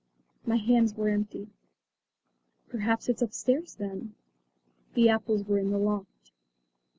My 0.47 0.55
hands 0.55 0.95
were 0.95 1.09
empty. 1.09 1.51
"Perhaps 2.69 3.07
it's 3.07 3.21
upstairs 3.21 3.75
then?" 3.75 4.15
The 4.95 5.09
apples 5.09 5.45
were 5.45 5.59
in 5.59 5.69
the 5.69 5.77
loft. 5.77 6.31